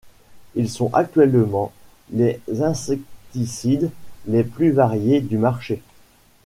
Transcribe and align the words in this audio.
Ils 0.55 0.67
sont 0.67 0.91
actuellement 0.95 1.71
les 2.09 2.41
insecticides 2.59 3.91
les 4.25 4.43
plus 4.43 4.71
variés 4.71 5.21
du 5.21 5.37
marché. 5.37 5.83